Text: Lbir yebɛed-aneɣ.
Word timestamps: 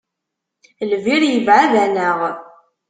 Lbir 0.89 1.21
yebɛed-aneɣ. 1.25 2.17